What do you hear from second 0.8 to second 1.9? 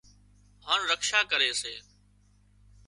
رکشا ڪري سي